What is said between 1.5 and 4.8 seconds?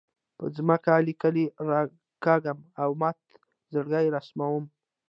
راکاږم او مات زړګۍ رسموم